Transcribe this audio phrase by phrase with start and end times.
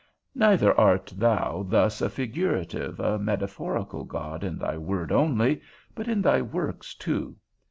[0.33, 5.61] Neither art thou thus a figurative, a metaphorical God in thy word only,
[5.93, 7.35] but in thy works too.